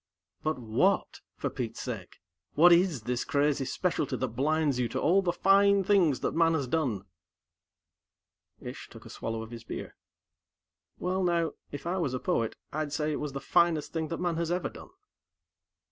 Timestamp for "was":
11.99-12.15, 13.19-13.33